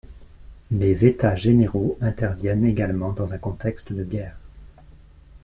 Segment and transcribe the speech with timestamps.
[0.71, 4.35] Les états généraux interviennent également dans un contexte de guerre.